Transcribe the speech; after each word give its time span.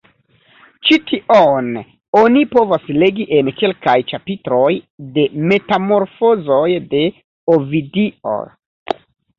Ĉi 0.87 0.95
tion 1.09 1.67
oni 2.21 2.41
povas 2.55 2.89
legi 3.03 3.27
en 3.41 3.53
kelkaj 3.61 3.97
ĉapitroj 4.13 4.73
de 5.19 5.29
Metamorfozoj 5.53 6.67
de 6.97 7.07
Ovidio. 7.59 8.39